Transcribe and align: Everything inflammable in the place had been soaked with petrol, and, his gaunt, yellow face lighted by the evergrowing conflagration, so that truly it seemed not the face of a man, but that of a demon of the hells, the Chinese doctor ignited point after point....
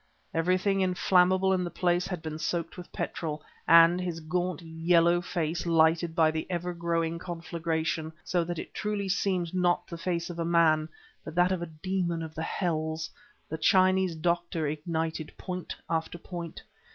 Everything 0.33 0.81
inflammable 0.81 1.53
in 1.53 1.63
the 1.63 1.69
place 1.69 2.07
had 2.07 2.23
been 2.23 2.39
soaked 2.39 2.75
with 2.75 2.91
petrol, 2.91 3.43
and, 3.67 4.01
his 4.01 4.19
gaunt, 4.19 4.63
yellow 4.63 5.21
face 5.21 5.67
lighted 5.67 6.15
by 6.15 6.31
the 6.31 6.47
evergrowing 6.49 7.19
conflagration, 7.19 8.11
so 8.23 8.43
that 8.43 8.73
truly 8.73 9.05
it 9.05 9.11
seemed 9.11 9.53
not 9.53 9.85
the 9.87 9.99
face 9.99 10.31
of 10.31 10.39
a 10.39 10.43
man, 10.43 10.89
but 11.23 11.35
that 11.35 11.51
of 11.51 11.61
a 11.61 11.67
demon 11.67 12.23
of 12.23 12.33
the 12.33 12.41
hells, 12.41 13.11
the 13.47 13.59
Chinese 13.59 14.15
doctor 14.15 14.65
ignited 14.65 15.31
point 15.37 15.75
after 15.87 16.17
point.... 16.17 16.63